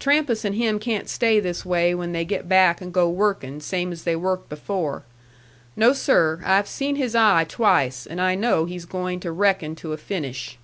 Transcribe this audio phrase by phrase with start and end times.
[0.00, 3.92] Trampas and him can't stay this way when they get back and go workin' same
[3.92, 5.04] as they worked before.
[5.76, 9.92] No, sir; I've seen his eye twice, and I know he's goin' to reckon to
[9.92, 10.58] a finish."